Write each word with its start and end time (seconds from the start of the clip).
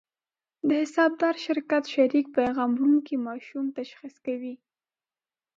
د 0.67 0.69
حسابدار 0.83 1.35
شرکت 1.45 1.83
شریک 1.93 2.25
پیغام 2.37 2.69
وړونکي 2.73 3.15
ماشوم 3.27 3.65
تشخیص 3.79 4.15
کوي. 4.25 4.55